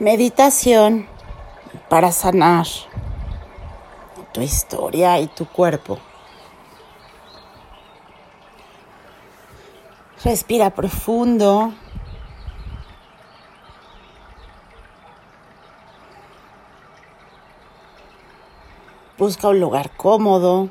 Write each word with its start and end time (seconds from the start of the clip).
Meditación 0.00 1.06
para 1.90 2.10
sanar 2.10 2.66
tu 4.32 4.40
historia 4.40 5.20
y 5.20 5.26
tu 5.26 5.44
cuerpo. 5.44 5.98
Respira 10.24 10.70
profundo. 10.70 11.74
Busca 19.18 19.48
un 19.48 19.60
lugar 19.60 19.94
cómodo. 19.98 20.70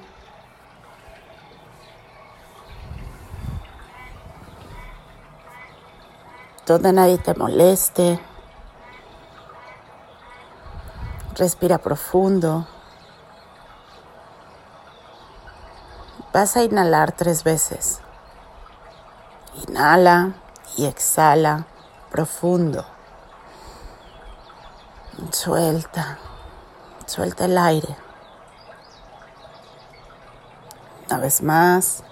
Donde 6.66 6.94
nadie 6.94 7.20
te 7.20 7.36
moleste. 7.36 8.20
Respira 11.40 11.78
profundo. 11.78 12.68
Vas 16.34 16.58
a 16.58 16.64
inhalar 16.64 17.14
tres 17.14 17.46
veces. 17.46 18.02
Inhala 19.70 20.34
y 20.76 20.86
exhala 20.86 21.66
profundo. 22.12 22.86
Suelta, 25.32 26.18
suelta 27.06 27.46
el 27.46 27.58
aire. 27.58 27.96
Una 31.08 31.20
vez 31.20 31.42
más. 31.42 32.04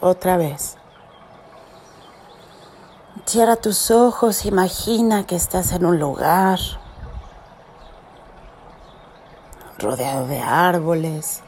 Otra 0.00 0.38
vez. 0.38 0.79
Cierra 3.30 3.54
tus 3.54 3.92
ojos, 3.92 4.44
imagina 4.44 5.24
que 5.24 5.36
estás 5.36 5.70
en 5.70 5.86
un 5.86 6.00
lugar 6.00 6.58
rodeado 9.78 10.26
de 10.26 10.40
árboles. 10.40 11.44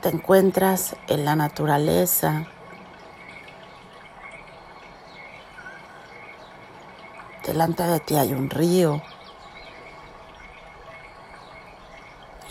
Te 0.00 0.08
encuentras 0.08 0.96
en 1.06 1.26
la 1.26 1.36
naturaleza. 1.36 2.46
Delante 7.46 7.82
de 7.82 8.00
ti 8.00 8.16
hay 8.16 8.32
un 8.32 8.48
río. 8.48 9.02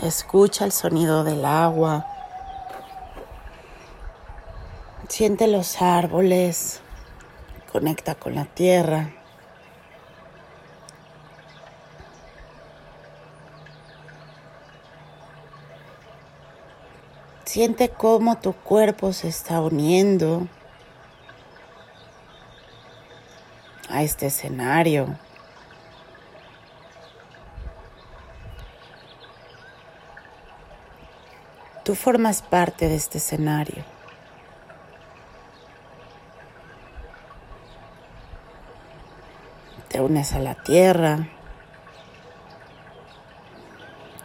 Escucha 0.03 0.66
el 0.66 0.72
sonido 0.72 1.23
del 1.23 1.46
agua. 1.46 2.06
Siente 5.22 5.46
los 5.46 5.84
árboles, 5.84 6.82
conecta 7.72 8.16
con 8.16 8.34
la 8.34 8.46
tierra. 8.46 9.12
Siente 17.46 17.90
cómo 17.90 18.40
tu 18.40 18.54
cuerpo 18.54 19.14
se 19.14 19.28
está 19.28 19.62
uniendo 19.62 20.48
a 23.90 24.02
este 24.02 24.26
escenario. 24.26 25.20
Tú 31.86 31.94
formas 31.94 32.42
parte 32.42 32.88
de 32.88 32.96
este 32.96 33.20
escenario. 33.20 34.01
Unes 40.01 40.34
a 40.34 40.39
la 40.39 40.56
tierra, 40.56 41.28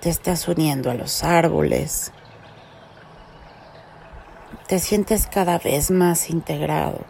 te 0.01 0.11
estás 0.11 0.47
uniendo 0.49 0.91
a 0.91 0.95
los 0.95 1.23
árboles, 1.25 2.13
te 4.67 4.79
sientes 4.79 5.27
cada 5.27 5.59
vez 5.59 5.91
más 5.91 6.31
integrado. 6.31 7.01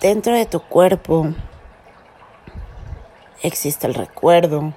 Dentro 0.00 0.34
de 0.34 0.44
tu 0.44 0.60
cuerpo 0.60 1.32
existe 3.44 3.86
el 3.86 3.94
recuerdo. 3.94 4.72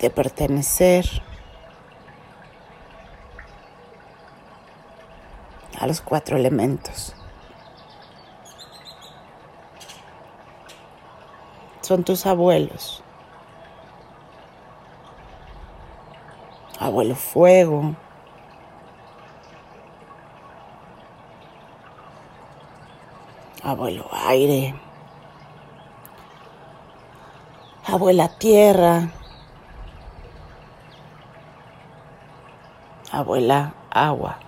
de 0.00 0.08
pertenecer 0.08 1.04
a 5.78 5.86
los 5.86 6.00
cuatro 6.00 6.38
elementos. 6.38 7.14
Son 11.82 12.02
tus 12.02 12.24
abuelos. 12.24 13.02
Abuelo 16.78 17.14
fuego, 17.14 17.94
abuelo 23.70 24.08
aire, 24.12 24.74
abuela 27.86 28.28
tierra, 28.28 29.10
abuela 33.12 33.74
agua. 33.90 34.38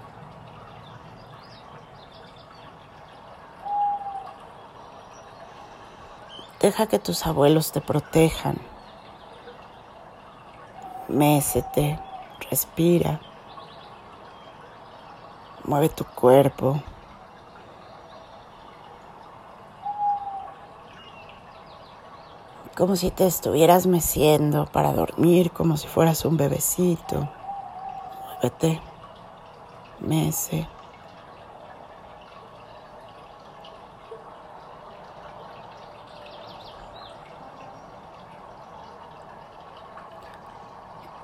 Deja 6.60 6.86
que 6.86 6.98
tus 6.98 7.26
abuelos 7.26 7.72
te 7.72 7.80
protejan. 7.80 8.56
Mécete, 11.08 11.98
respira, 12.50 13.20
mueve 15.64 15.88
tu 15.88 16.04
cuerpo. 16.04 16.80
Como 22.82 22.96
si 22.96 23.12
te 23.12 23.28
estuvieras 23.28 23.86
meciendo 23.86 24.66
para 24.66 24.92
dormir, 24.92 25.52
como 25.52 25.76
si 25.76 25.86
fueras 25.86 26.24
un 26.24 26.36
bebecito. 26.36 27.28
Muévete, 28.42 28.80
mece. 30.00 30.66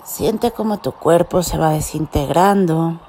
Siente 0.04 0.52
como 0.52 0.78
tu 0.78 0.92
cuerpo 0.92 1.42
se 1.42 1.58
va 1.58 1.70
desintegrando 1.70 3.00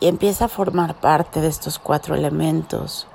y 0.00 0.08
empieza 0.08 0.46
a 0.46 0.48
formar 0.48 0.94
parte 0.94 1.40
de 1.40 1.48
estos 1.48 1.78
cuatro 1.78 2.14
elementos. 2.14 3.06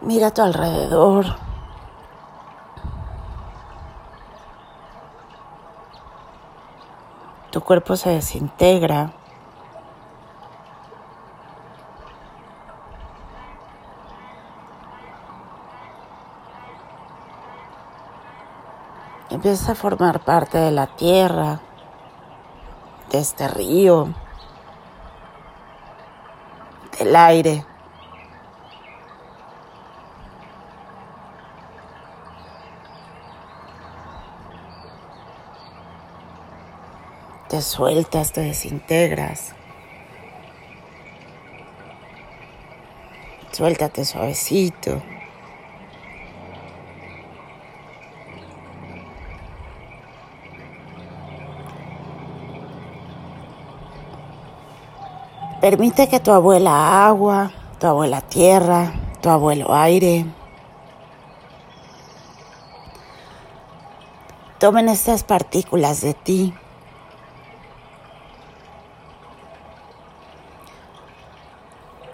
Mira 0.00 0.28
a 0.28 0.34
tu 0.34 0.42
alrededor. 0.42 1.26
Tu 7.50 7.60
cuerpo 7.60 7.96
se 7.96 8.10
desintegra. 8.10 9.12
empiezas 19.42 19.70
a 19.70 19.74
formar 19.74 20.20
parte 20.20 20.56
de 20.56 20.70
la 20.70 20.86
tierra, 20.86 21.60
de 23.10 23.18
este 23.18 23.48
río, 23.48 24.14
del 26.96 27.16
aire. 27.16 27.66
Te 37.48 37.60
sueltas, 37.60 38.30
te 38.30 38.42
desintegras. 38.42 39.56
Suéltate 43.50 44.04
suavecito. 44.04 45.02
Permite 55.62 56.08
que 56.08 56.18
tu 56.18 56.32
abuela 56.32 57.06
agua, 57.06 57.52
tu 57.78 57.86
abuela 57.86 58.20
tierra, 58.20 58.92
tu 59.20 59.30
abuelo 59.30 59.72
aire, 59.72 60.26
tomen 64.58 64.88
estas 64.88 65.22
partículas 65.22 66.00
de 66.00 66.14
ti. 66.14 66.52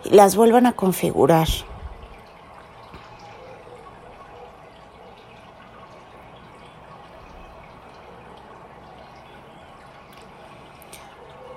Y 0.05 0.11
las 0.11 0.37
vuelvan 0.37 0.67
a 0.67 0.73
configurar. 0.73 1.49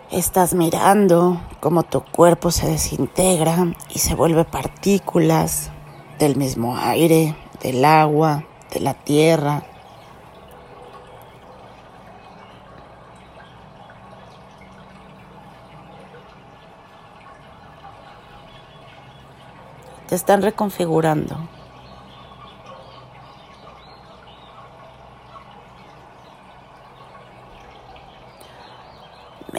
Estás 0.10 0.54
mirando 0.54 1.42
cómo 1.62 1.84
tu 1.84 2.02
cuerpo 2.02 2.50
se 2.50 2.68
desintegra 2.68 3.68
y 3.94 4.00
se 4.00 4.16
vuelve 4.16 4.44
partículas 4.44 5.70
del 6.18 6.36
mismo 6.36 6.76
aire, 6.76 7.36
del 7.62 7.86
agua, 7.86 8.44
de 8.74 8.80
la 8.80 8.96
tierra. 8.96 9.64
Te 20.08 20.16
están 20.16 20.42
reconfigurando. 20.42 21.38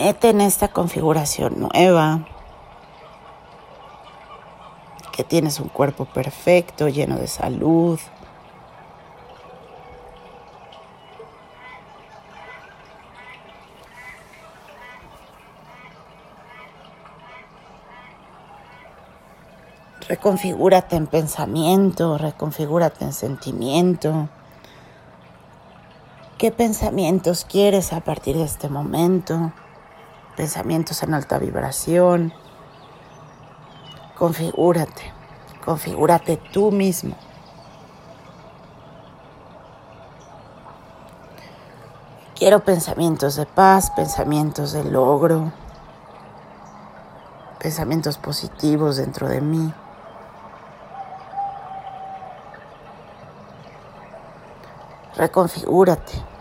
En 0.04 0.40
esta 0.40 0.66
configuración 0.66 1.60
nueva 1.60 2.26
que 5.12 5.22
tienes 5.22 5.60
un 5.60 5.69
cuerpo 5.69 6.06
perfecto, 6.06 6.88
lleno 6.88 7.14
de 7.16 7.28
salud, 7.28 8.00
Reconfigúrate 20.08 20.96
en 20.96 21.06
pensamiento, 21.06 22.19
reconfigúrate 22.19 23.05
en 23.05 23.12
sentimiento. 23.12 24.28
¿Qué 26.38 26.50
pensamientos 26.50 27.44
quieres 27.44 27.93
a 27.93 28.00
partir 28.00 28.37
de 28.37 28.43
este 28.43 28.69
momento? 28.69 29.52
Pensamientos 30.37 31.02
en 31.02 31.14
alta 31.14 31.38
vibración. 31.38 32.32
Configúrate, 34.17 35.12
configúrate 35.64 36.37
tú 36.52 36.70
mismo. 36.70 37.17
Quiero 42.37 42.61
pensamientos 42.61 43.37
de 43.37 43.46
paz, 43.46 43.90
pensamientos 43.90 44.73
de 44.73 44.84
logro, 44.84 45.52
pensamientos 47.58 48.19
positivos 48.19 48.96
dentro 48.96 49.29
de 49.29 49.40
mí. 49.40 49.73
reconfigúrate. 55.23 56.31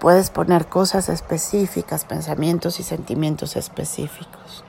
Puedes 0.00 0.30
poner 0.30 0.68
cosas 0.68 1.08
específicas, 1.08 2.04
pensamientos 2.04 2.78
y 2.78 2.84
sentimientos 2.84 3.56
específicos. 3.56 4.64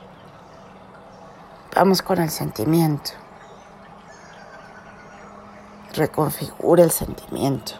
Vamos 1.76 2.02
con 2.02 2.20
el 2.20 2.31
sentimiento. 2.31 3.12
Reconfigura 5.94 6.84
el 6.84 6.92
sentimiento. 6.92 7.74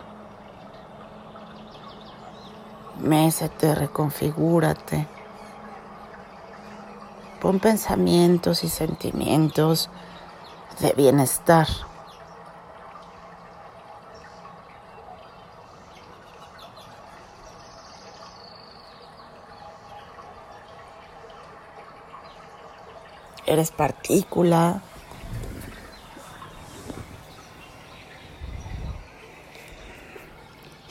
Mésete, 3.00 3.74
reconfigúrate. 3.74 5.08
Pon 7.42 7.60
pensamientos 7.60 8.64
y 8.64 8.70
sentimientos 8.70 9.90
de 10.82 10.94
bienestar. 10.94 11.68
Eres 23.50 23.72
partícula. 23.72 24.82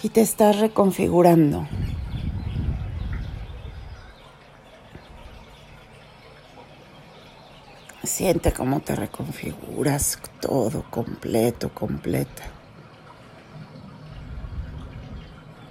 Y 0.02 0.10
te 0.10 0.20
estás 0.20 0.58
reconfigurando. 0.58 1.66
Siente 8.04 8.52
cómo 8.52 8.80
te 8.80 8.96
reconfiguras 8.96 10.18
todo, 10.40 10.84
completo, 10.90 11.68
completa. 11.74 12.44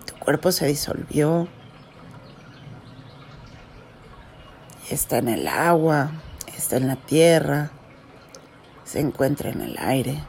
Tu 0.06 0.14
cuerpo 0.20 0.52
se 0.52 0.68
disolvió. 0.68 1.48
Está 4.90 5.18
en 5.18 5.30
el 5.30 5.48
agua, 5.48 6.12
está 6.58 6.78
en 6.78 6.88
la 6.88 6.96
tierra, 6.96 7.72
se 8.84 9.00
encuentra 9.00 9.50
en 9.50 9.62
el 9.62 9.78
aire. 9.78 10.24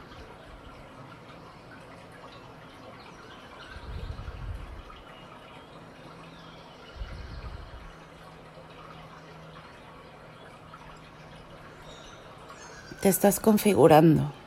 Te 13.01 13.09
estás 13.09 13.39
configurando. 13.39 14.38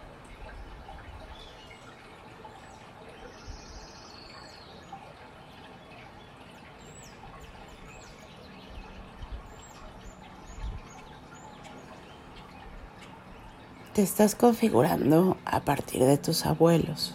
Te 13.92 14.02
estás 14.02 14.34
configurando 14.34 15.36
a 15.44 15.60
partir 15.60 16.02
de 16.04 16.16
tus 16.16 16.46
abuelos, 16.46 17.14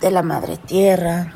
de 0.00 0.10
la 0.12 0.22
madre 0.22 0.56
tierra, 0.58 1.32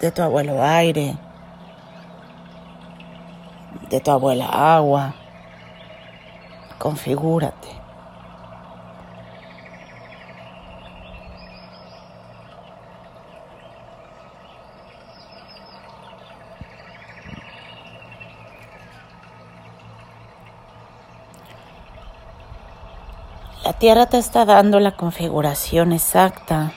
de 0.00 0.10
tu 0.10 0.22
abuelo 0.22 0.64
aire, 0.64 1.16
de 3.88 4.00
tu 4.00 4.10
abuela 4.10 4.46
agua. 4.46 5.14
Configúrate. 6.78 7.80
La 23.62 23.69
Tierra 23.80 24.04
te 24.04 24.18
está 24.18 24.44
dando 24.44 24.78
la 24.78 24.94
configuración 24.94 25.92
exacta 25.92 26.74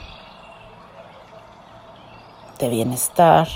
de 2.60 2.69
bienestar. 2.69 3.50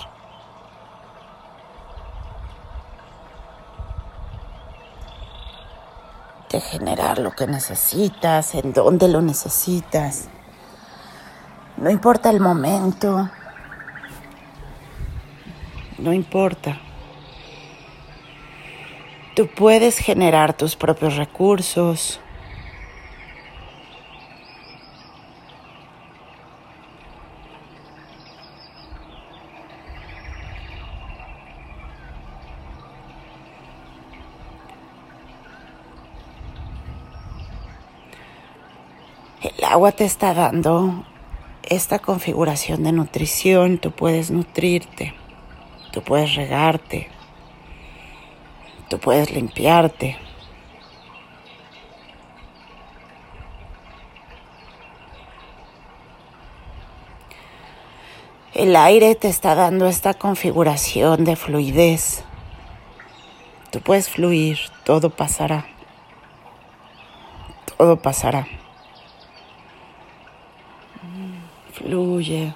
De 6.49 6.59
generar 6.59 7.19
lo 7.19 7.31
que 7.31 7.47
necesitas, 7.47 8.53
en 8.53 8.73
dónde 8.73 9.07
lo 9.07 9.21
necesitas. 9.21 10.27
No 11.77 11.89
importa 11.89 12.29
el 12.29 12.41
momento. 12.41 13.29
No 15.99 16.11
importa. 16.11 16.81
Tú 19.37 19.47
puedes 19.47 19.99
generar 19.99 20.51
tus 20.51 20.75
propios 20.75 21.15
recursos. 21.15 22.19
El 39.55 39.63
agua 39.63 39.93
te 39.93 40.03
está 40.03 40.33
dando 40.33 41.05
esta 41.63 41.99
configuración 41.99 42.83
de 42.83 42.91
nutrición, 42.91 43.77
tú 43.77 43.91
puedes 43.91 44.29
nutrirte, 44.29 45.13
tú 45.93 46.01
puedes 46.01 46.35
regarte, 46.35 47.07
tú 48.89 48.99
puedes 48.99 49.31
limpiarte. 49.31 50.17
El 58.53 58.75
aire 58.75 59.15
te 59.15 59.29
está 59.29 59.55
dando 59.55 59.87
esta 59.87 60.13
configuración 60.13 61.23
de 61.23 61.37
fluidez. 61.37 62.25
Tú 63.71 63.79
puedes 63.79 64.09
fluir, 64.09 64.59
todo 64.83 65.09
pasará. 65.09 65.67
Todo 67.77 68.01
pasará. 68.01 68.45
Fluye. 71.77 72.55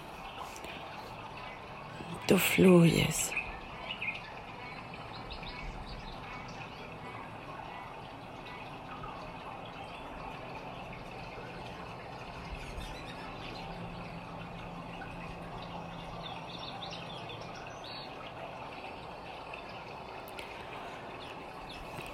Tú 2.25 2.39
fluyes. 2.39 3.31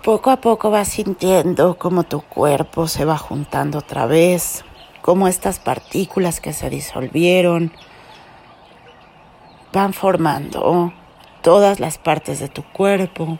Poco 0.03 0.31
a 0.31 0.37
poco 0.37 0.71
vas 0.71 0.89
sintiendo 0.89 1.77
cómo 1.77 2.03
tu 2.03 2.21
cuerpo 2.21 2.87
se 2.87 3.05
va 3.05 3.17
juntando 3.17 3.79
otra 3.79 4.05
vez, 4.05 4.63
cómo 5.07 5.29
estas 5.29 5.59
partículas 5.59 6.41
que 6.41 6.51
se 6.51 6.69
disolvieron 6.69 7.71
van 9.71 9.93
formando 9.93 10.91
todas 11.41 11.79
las 11.79 11.97
partes 11.97 12.41
de 12.41 12.49
tu 12.49 12.61
cuerpo. 12.61 13.39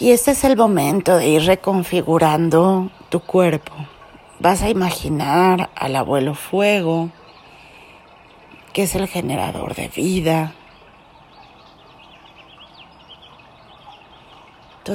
Y 0.00 0.10
este 0.10 0.32
es 0.32 0.42
el 0.42 0.56
momento 0.56 1.16
de 1.16 1.28
ir 1.28 1.42
reconfigurando 1.44 2.90
tu 3.10 3.20
cuerpo. 3.20 3.72
Vas 4.40 4.60
a 4.62 4.70
imaginar 4.70 5.70
al 5.76 5.94
abuelo 5.94 6.34
fuego, 6.34 7.10
que 8.72 8.82
es 8.82 8.96
el 8.96 9.06
generador 9.06 9.76
de 9.76 9.86
vida, 9.86 10.52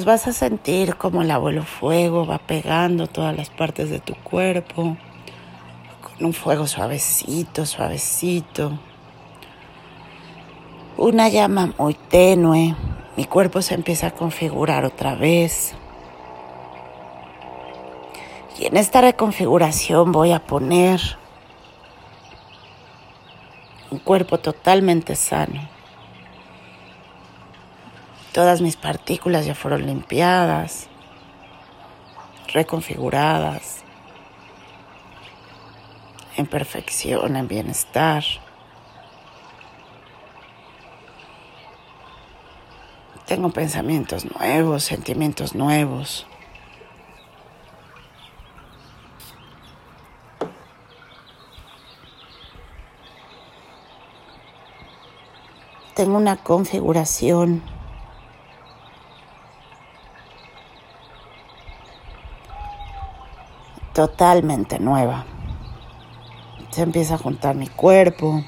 Vas 0.05 0.27
a 0.27 0.31
sentir 0.31 0.95
como 0.95 1.21
el 1.21 1.31
abuelo 1.31 1.63
fuego 1.63 2.25
va 2.25 2.37
pegando 2.37 3.07
todas 3.07 3.35
las 3.35 3.49
partes 3.49 3.89
de 3.89 3.99
tu 3.99 4.15
cuerpo 4.15 4.95
con 6.01 6.25
un 6.25 6.33
fuego 6.33 6.67
suavecito, 6.67 7.65
suavecito. 7.65 8.79
Una 10.97 11.29
llama 11.29 11.73
muy 11.77 11.93
tenue. 11.93 12.75
Mi 13.15 13.25
cuerpo 13.25 13.61
se 13.61 13.73
empieza 13.73 14.07
a 14.07 14.11
configurar 14.11 14.85
otra 14.85 15.15
vez. 15.15 15.73
Y 18.59 18.65
en 18.65 18.77
esta 18.77 19.01
reconfiguración 19.01 20.11
voy 20.11 20.31
a 20.31 20.39
poner 20.39 21.01
un 23.91 23.99
cuerpo 23.99 24.37
totalmente 24.37 25.15
sano. 25.15 25.76
Todas 28.37 28.61
mis 28.61 28.75
partículas 28.75 29.47
ya 29.47 29.55
fueron 29.55 29.87
limpiadas, 29.87 30.89
reconfiguradas, 32.53 33.83
en 36.35 36.45
perfección, 36.45 37.35
en 37.35 37.47
bienestar. 37.47 38.23
Tengo 43.25 43.49
pensamientos 43.49 44.25
nuevos, 44.31 44.83
sentimientos 44.83 45.55
nuevos. 45.55 46.27
Tengo 55.95 56.17
una 56.17 56.35
configuración 56.37 57.63
totalmente 63.97 64.77
nueva. 64.77 65.25
Se 66.69 66.83
empieza 66.83 67.15
a 67.15 67.17
juntar 67.17 67.55
mi 67.55 67.67
cuerpo. 67.67 68.43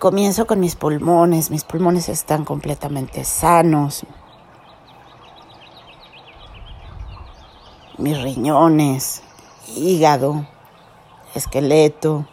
Comienzo 0.00 0.48
con 0.48 0.58
mis 0.58 0.74
pulmones, 0.74 1.52
mis 1.52 1.62
pulmones 1.62 2.08
están 2.08 2.44
completamente 2.44 3.22
sanos. 3.22 4.04
Mis 7.98 8.20
riñones, 8.20 9.22
hígado, 9.76 10.44
esqueleto, 11.36 12.26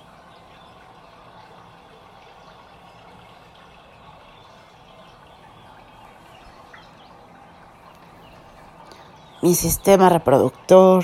mi 9.44 9.54
sistema 9.56 10.08
reproductor. 10.08 11.04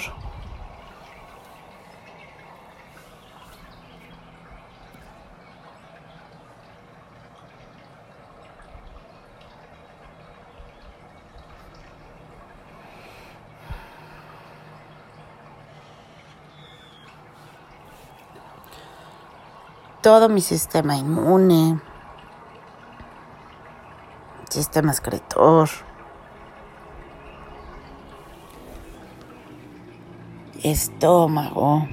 todo 20.02 20.30
mi 20.30 20.42
sistema 20.42 20.96
inmune, 20.96 21.80
sistema 24.50 24.92
excretor. 24.92 25.70
Estómago, 30.64 31.88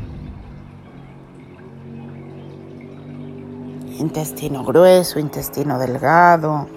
intestino 3.99 4.64
grueso, 4.64 5.18
intestino 5.18 5.78
delgado, 5.78 6.68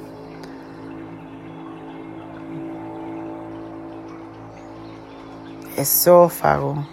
esófago. 5.78 6.86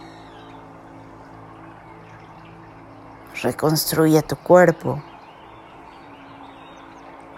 Reconstruye 3.42 4.22
tu 4.22 4.36
cuerpo. 4.36 5.02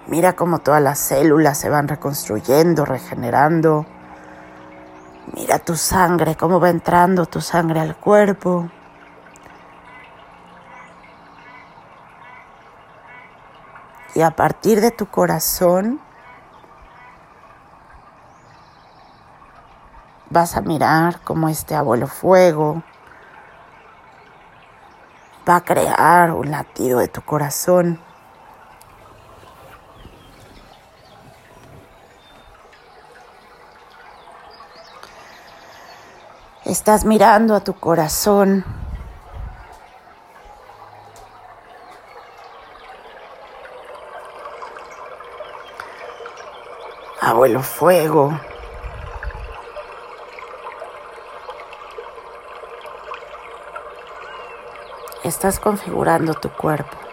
Mira 0.07 0.35
cómo 0.35 0.61
todas 0.61 0.83
las 0.83 0.99
células 0.99 1.59
se 1.59 1.69
van 1.69 1.89
reconstruyendo, 1.89 2.85
regenerando. 2.85 3.85
Mira 5.49 5.61
tu 5.61 5.77
sangre, 5.77 6.37
cómo 6.37 6.61
va 6.61 6.69
entrando 6.69 7.25
tu 7.25 7.41
sangre 7.41 7.81
al 7.81 7.97
cuerpo. 7.97 8.69
Y 14.15 14.21
a 14.21 14.31
partir 14.33 14.83
de 14.83 14.91
tu 14.91 15.07
corazón 15.07 16.03
vas 20.29 20.55
a 20.55 20.61
mirar 20.61 21.23
cómo 21.23 21.49
este 21.49 21.75
abuelo 21.75 22.09
fuego 22.09 22.83
va 25.49 25.57
a 25.57 25.65
crear 25.65 26.33
un 26.33 26.51
latido 26.51 26.99
de 26.99 27.09
tu 27.09 27.23
corazón. 27.23 27.99
Estás 36.69 37.07
mirando 37.07 37.55
a 37.55 37.61
tu 37.61 37.73
corazón. 37.73 38.63
Abuelo 47.23 47.63
fuego. 47.63 48.39
Estás 55.25 55.59
configurando 55.59 56.35
tu 56.35 56.51
cuerpo. 56.51 57.08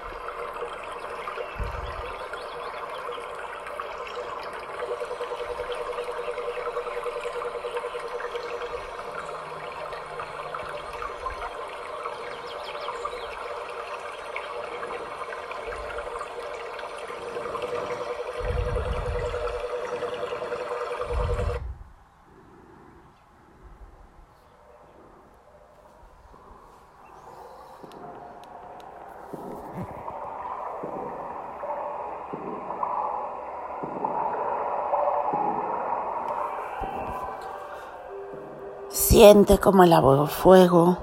Siente 39.15 39.59
como 39.59 39.85
el 39.85 39.93
fuego 40.27 40.97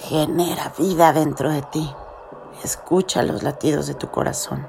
genera 0.00 0.72
vida 0.76 1.12
dentro 1.12 1.48
de 1.48 1.62
ti. 1.62 1.88
Escucha 2.64 3.22
los 3.22 3.44
latidos 3.44 3.86
de 3.86 3.94
tu 3.94 4.08
corazón. 4.08 4.66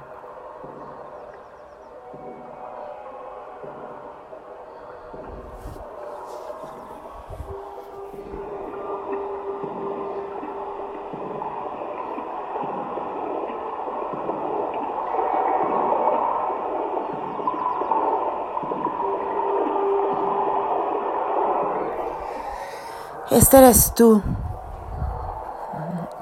Este 23.36 23.58
eres 23.58 23.92
tú. 23.94 24.22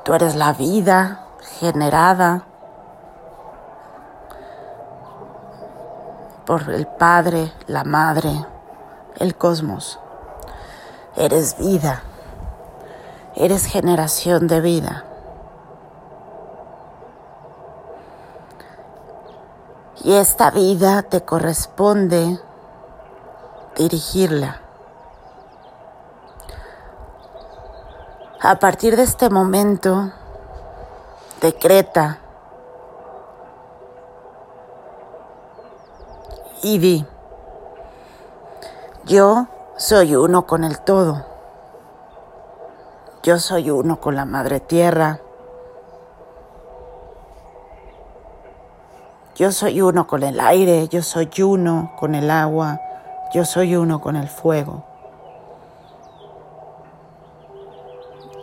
Tú 0.02 0.14
eres 0.14 0.34
la 0.34 0.52
vida 0.52 1.28
generada 1.60 2.44
por 6.44 6.68
el 6.70 6.88
Padre, 6.88 7.52
la 7.68 7.84
Madre, 7.84 8.44
el 9.20 9.36
cosmos. 9.36 10.00
Eres 11.14 11.56
vida. 11.56 12.02
Eres 13.36 13.66
generación 13.66 14.48
de 14.48 14.60
vida. 14.60 15.04
Y 20.02 20.14
esta 20.14 20.50
vida 20.50 21.02
te 21.02 21.24
corresponde 21.24 22.40
dirigirla. 23.76 24.63
A 28.46 28.56
partir 28.56 28.94
de 28.94 29.04
este 29.04 29.30
momento, 29.30 30.12
decreta 31.40 32.18
y 36.62 36.76
di, 36.76 37.06
yo 39.06 39.46
soy 39.78 40.14
uno 40.14 40.46
con 40.46 40.62
el 40.62 40.78
todo, 40.80 41.24
yo 43.22 43.38
soy 43.38 43.70
uno 43.70 43.98
con 43.98 44.14
la 44.14 44.26
madre 44.26 44.60
tierra, 44.60 45.20
yo 49.36 49.52
soy 49.52 49.80
uno 49.80 50.06
con 50.06 50.22
el 50.22 50.38
aire, 50.38 50.88
yo 50.88 51.02
soy 51.02 51.30
uno 51.42 51.92
con 51.98 52.14
el 52.14 52.30
agua, 52.30 52.78
yo 53.32 53.46
soy 53.46 53.74
uno 53.74 54.02
con 54.02 54.16
el 54.16 54.28
fuego. 54.28 54.93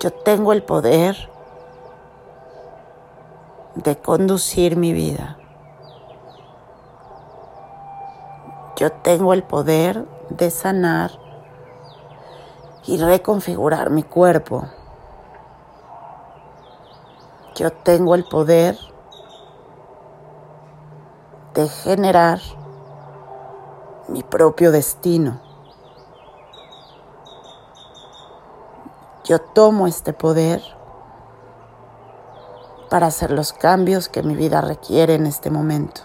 Yo 0.01 0.11
tengo 0.11 0.51
el 0.51 0.63
poder 0.63 1.15
de 3.75 3.95
conducir 3.99 4.75
mi 4.75 4.93
vida. 4.93 5.37
Yo 8.77 8.91
tengo 8.91 9.33
el 9.33 9.43
poder 9.43 10.07
de 10.29 10.49
sanar 10.49 11.11
y 12.87 12.97
reconfigurar 12.97 13.91
mi 13.91 14.01
cuerpo. 14.01 14.63
Yo 17.53 17.71
tengo 17.71 18.15
el 18.15 18.23
poder 18.23 18.79
de 21.53 21.69
generar 21.69 22.39
mi 24.07 24.23
propio 24.23 24.71
destino. 24.71 25.50
Yo 29.31 29.39
tomo 29.39 29.87
este 29.87 30.11
poder 30.11 30.61
para 32.89 33.07
hacer 33.07 33.31
los 33.31 33.53
cambios 33.53 34.09
que 34.09 34.23
mi 34.23 34.35
vida 34.35 34.59
requiere 34.59 35.15
en 35.15 35.25
este 35.25 35.49
momento. 35.49 36.01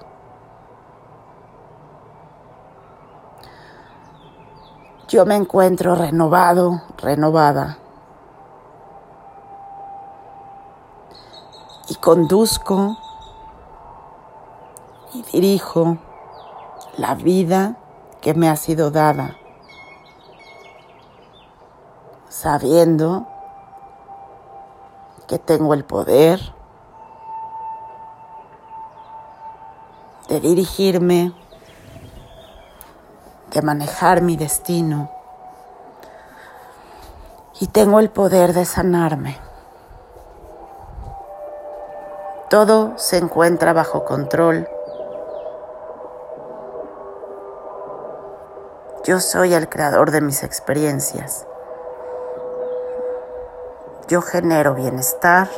Yo 5.08 5.26
me 5.26 5.34
encuentro 5.34 5.96
renovado, 5.96 6.82
renovada. 6.98 7.78
Y 11.88 11.96
conduzco 11.96 12.96
y 15.14 15.22
dirijo 15.22 15.98
la 16.96 17.16
vida 17.16 17.74
que 18.20 18.34
me 18.34 18.48
ha 18.48 18.54
sido 18.54 18.92
dada 18.92 19.36
sabiendo 22.40 23.27
que 25.27 25.38
tengo 25.38 25.72
el 25.72 25.87
poder 25.87 26.38
de 30.29 30.40
dirigirme, 30.40 31.33
de 33.53 33.62
manejar 33.62 34.20
mi 34.20 34.37
destino 34.37 35.11
y 37.59 37.68
tengo 37.68 38.01
el 38.01 38.11
poder 38.11 38.53
de 38.53 38.66
sanarme. 38.66 39.38
Todo 42.51 42.99
se 42.99 43.16
encuentra 43.16 43.72
bajo 43.72 44.05
control. 44.05 44.68
Yo 49.05 49.20
soy 49.20 49.55
el 49.55 49.70
creador 49.70 50.11
de 50.11 50.20
mis 50.20 50.42
experiencias. 50.42 51.46
Yo 54.08 54.22
genero 54.22 54.74
bienestar 54.74 55.48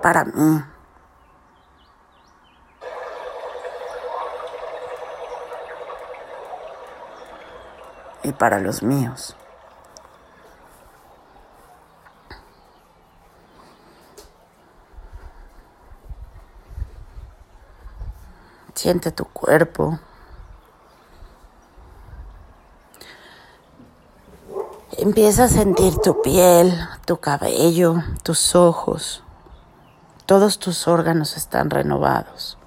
para 0.00 0.24
mí. 0.24 0.64
Y 8.22 8.32
para 8.32 8.58
los 8.58 8.82
míos. 8.82 9.36
Siente 18.74 19.10
tu 19.10 19.26
cuerpo. 19.26 19.98
Empieza 25.06 25.44
a 25.44 25.48
sentir 25.48 25.98
tu 25.98 26.20
piel, 26.20 26.76
tu 27.04 27.18
cabello, 27.18 28.02
tus 28.24 28.56
ojos. 28.56 29.22
Todos 30.26 30.58
tus 30.58 30.88
órganos 30.88 31.36
están 31.36 31.70
renovados. 31.70 32.58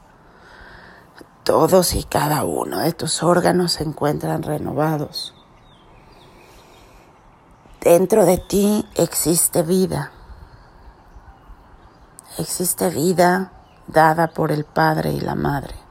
Todos 1.44 1.96
y 1.96 2.06
cada 2.06 2.46
uno 2.46 2.80
de 2.80 2.94
tus 2.94 3.24
órganos 3.24 3.74
se 3.74 3.84
encuentran 3.84 4.44
renovados. 4.44 5.34
Dentro 7.82 8.24
de 8.24 8.38
ti 8.38 8.88
existe 8.96 9.62
vida. 9.62 10.14
Existe 12.38 12.90
vida 12.90 13.52
dada 13.88 14.28
por 14.28 14.54
el 14.54 14.64
Padre 14.64 15.12
y 15.12 15.20
la 15.20 15.36
Madre. 15.36 15.89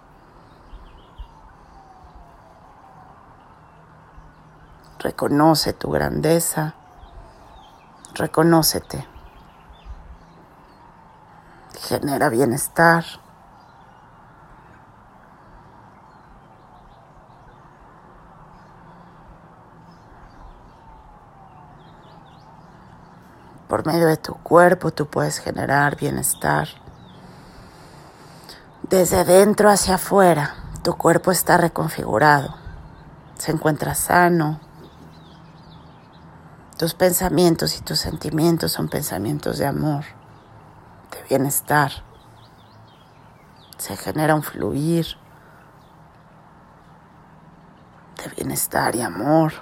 Reconoce 4.98 5.72
tu 5.72 5.90
grandeza. 5.90 6.74
Reconócete. 8.14 9.06
Genera 11.78 12.28
bienestar. 12.28 13.04
Por 23.68 23.86
medio 23.86 24.08
de 24.08 24.16
tu 24.16 24.34
cuerpo 24.34 24.90
tú 24.90 25.06
puedes 25.06 25.38
generar 25.38 25.96
bienestar. 25.96 26.66
Desde 28.82 29.24
dentro 29.24 29.70
hacia 29.70 29.94
afuera, 29.94 30.56
tu 30.82 30.96
cuerpo 30.96 31.30
está 31.30 31.56
reconfigurado. 31.56 32.56
Se 33.36 33.52
encuentra 33.52 33.94
sano, 33.94 34.58
tus 36.78 36.94
pensamientos 36.94 37.76
y 37.76 37.82
tus 37.82 37.98
sentimientos 37.98 38.70
son 38.70 38.88
pensamientos 38.88 39.58
de 39.58 39.66
amor, 39.66 40.04
de 41.10 41.22
bienestar. 41.28 41.90
Se 43.76 43.96
genera 43.96 44.36
un 44.36 44.44
fluir 44.44 45.06
de 48.16 48.30
bienestar 48.36 48.94
y 48.94 49.02
amor. 49.02 49.54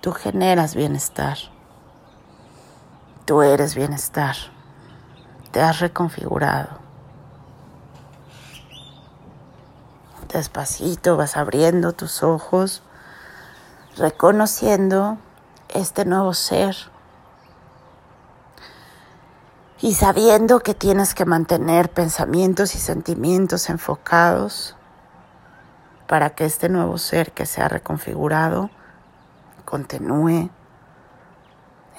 Tú 0.00 0.12
generas 0.12 0.76
bienestar. 0.76 1.36
Tú 3.24 3.42
eres 3.42 3.74
bienestar. 3.74 4.36
Te 5.50 5.60
has 5.60 5.80
reconfigurado. 5.80 6.83
Despacito 10.34 11.16
vas 11.16 11.36
abriendo 11.36 11.92
tus 11.92 12.24
ojos, 12.24 12.82
reconociendo 13.96 15.16
este 15.68 16.04
nuevo 16.04 16.34
ser 16.34 16.74
y 19.80 19.94
sabiendo 19.94 20.58
que 20.58 20.74
tienes 20.74 21.14
que 21.14 21.24
mantener 21.24 21.88
pensamientos 21.88 22.74
y 22.74 22.78
sentimientos 22.78 23.70
enfocados 23.70 24.74
para 26.08 26.30
que 26.30 26.46
este 26.46 26.68
nuevo 26.68 26.98
ser 26.98 27.30
que 27.30 27.46
se 27.46 27.62
ha 27.62 27.68
reconfigurado 27.68 28.70
continúe 29.64 30.50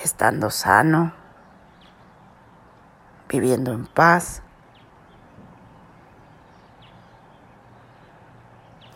estando 0.03 0.51
sano, 0.51 1.13
viviendo 3.29 3.71
en 3.71 3.85
paz. 3.85 4.41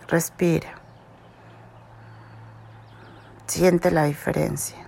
Respira. 0.10 0.74
Siente 3.46 3.92
la 3.92 4.06
diferencia. 4.06 4.88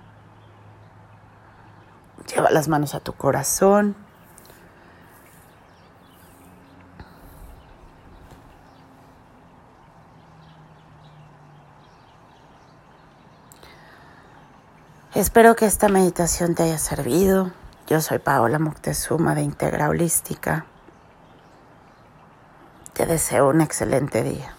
Lleva 2.34 2.50
las 2.50 2.68
manos 2.68 2.96
a 2.96 3.02
tu 3.02 3.14
corazón. 3.14 3.96
Espero 15.14 15.56
que 15.56 15.66
esta 15.66 15.88
meditación 15.88 16.56
te 16.56 16.64
haya 16.64 16.80
servido. 16.80 17.52
Yo 17.86 18.02
soy 18.02 18.18
Paola 18.18 18.58
Moctezuma 18.58 19.36
de 19.36 19.44
Integra 19.44 19.90
Holística. 19.90 20.66
Te 22.94 23.06
deseo 23.06 23.50
un 23.50 23.62
excelente 23.62 24.24
día. 24.24 24.56